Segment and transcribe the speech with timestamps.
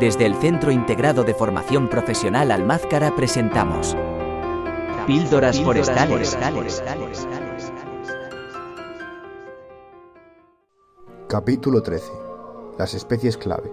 [0.00, 3.94] Desde el Centro Integrado de Formación Profesional Almázcara presentamos
[5.06, 6.38] Píldoras, forestales.
[11.28, 12.10] Capítulo 13.
[12.78, 13.70] Las especies clave.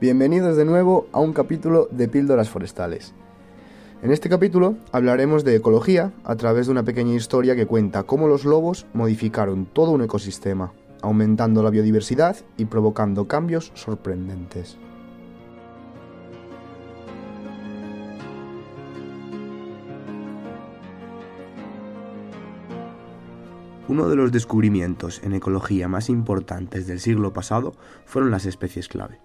[0.00, 3.14] Bienvenidos de nuevo a un capítulo de Píldoras Forestales.
[4.00, 8.28] En este capítulo hablaremos de ecología a través de una pequeña historia que cuenta cómo
[8.28, 14.78] los lobos modificaron todo un ecosistema, aumentando la biodiversidad y provocando cambios sorprendentes.
[23.88, 29.18] Uno de los descubrimientos en ecología más importantes del siglo pasado fueron las especies clave.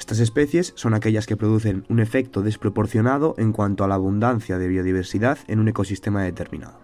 [0.00, 4.66] Estas especies son aquellas que producen un efecto desproporcionado en cuanto a la abundancia de
[4.66, 6.78] biodiversidad en un ecosistema determinado.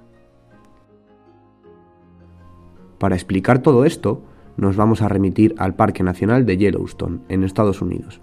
[2.99, 4.23] Para explicar todo esto,
[4.59, 8.21] nos vamos a remitir al Parque Nacional de Yellowstone, en Estados Unidos.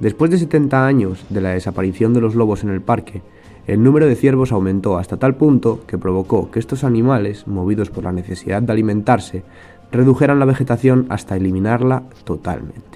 [0.00, 3.22] Después de 70 años de la desaparición de los lobos en el parque,
[3.66, 8.04] el número de ciervos aumentó hasta tal punto que provocó que estos animales, movidos por
[8.04, 9.44] la necesidad de alimentarse,
[9.90, 12.91] redujeran la vegetación hasta eliminarla totalmente.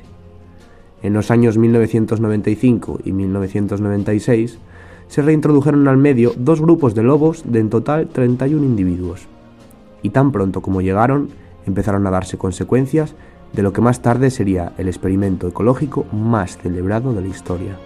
[1.02, 4.58] En los años 1995 y 1996
[5.08, 9.26] se reintrodujeron al medio dos grupos de lobos de en total 31 individuos.
[10.02, 11.28] Y tan pronto como llegaron,
[11.66, 13.14] empezaron a darse consecuencias
[13.52, 17.76] de lo que más tarde sería el experimento ecológico más celebrado de la historia.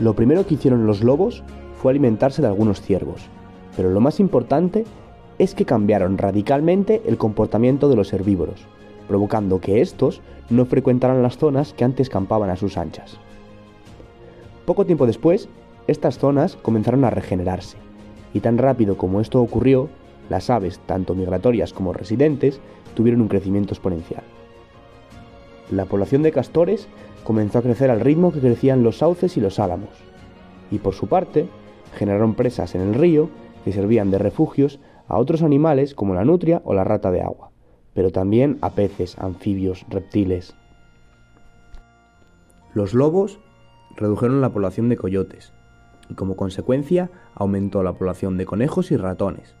[0.00, 1.42] Lo primero que hicieron los lobos
[1.80, 3.22] fue alimentarse de algunos ciervos,
[3.76, 4.84] pero lo más importante
[5.38, 8.66] es que cambiaron radicalmente el comportamiento de los herbívoros,
[9.06, 10.20] provocando que estos
[10.50, 13.18] no frecuentaran las zonas que antes campaban a sus anchas.
[14.66, 15.48] Poco tiempo después,
[15.86, 17.76] estas zonas comenzaron a regenerarse,
[18.32, 19.88] y tan rápido como esto ocurrió,
[20.28, 22.60] las aves, tanto migratorias como residentes,
[22.94, 24.22] tuvieron un crecimiento exponencial.
[25.70, 26.88] La población de castores
[27.24, 29.90] comenzó a crecer al ritmo que crecían los sauces y los álamos,
[30.70, 31.48] y por su parte
[31.94, 33.30] generaron presas en el río
[33.64, 37.50] que servían de refugios a otros animales como la nutria o la rata de agua,
[37.94, 40.54] pero también a peces, anfibios, reptiles.
[42.74, 43.40] Los lobos
[43.96, 45.52] redujeron la población de coyotes,
[46.10, 49.54] y como consecuencia aumentó la población de conejos y ratones,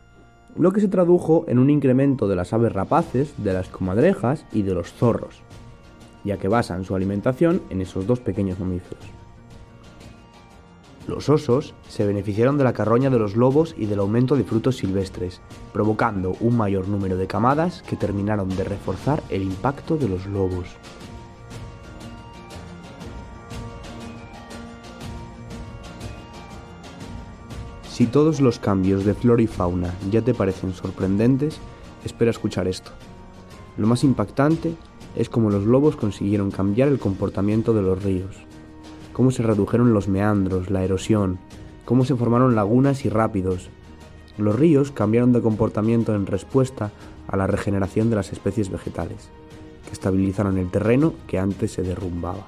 [0.56, 4.62] lo que se tradujo en un incremento de las aves rapaces, de las comadrejas y
[4.62, 5.42] de los zorros
[6.24, 9.04] ya que basan su alimentación en esos dos pequeños mamíferos.
[11.06, 14.76] Los osos se beneficiaron de la carroña de los lobos y del aumento de frutos
[14.78, 15.42] silvestres,
[15.72, 20.66] provocando un mayor número de camadas que terminaron de reforzar el impacto de los lobos.
[27.90, 31.60] Si todos los cambios de flora y fauna ya te parecen sorprendentes,
[32.04, 32.90] espera escuchar esto.
[33.76, 34.74] Lo más impactante
[35.16, 38.36] es como los lobos consiguieron cambiar el comportamiento de los ríos,
[39.12, 41.38] cómo se redujeron los meandros, la erosión,
[41.84, 43.70] cómo se formaron lagunas y rápidos.
[44.38, 46.90] Los ríos cambiaron de comportamiento en respuesta
[47.28, 49.30] a la regeneración de las especies vegetales,
[49.86, 52.46] que estabilizaron el terreno que antes se derrumbaba.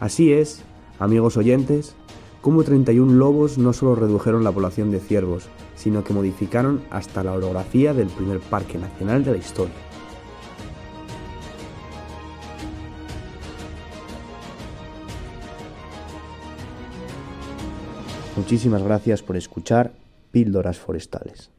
[0.00, 0.64] Así es,
[0.98, 1.94] amigos oyentes,
[2.40, 7.34] como 31 lobos no solo redujeron la población de ciervos, sino que modificaron hasta la
[7.34, 9.74] orografía del primer parque nacional de la historia.
[18.36, 19.92] Muchísimas gracias por escuchar
[20.30, 21.50] Píldoras Forestales.